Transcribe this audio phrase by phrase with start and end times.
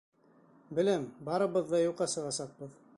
[0.79, 2.79] Беләм, барыбыҙ ҙа юҡҡа сығасаҡбыҙ.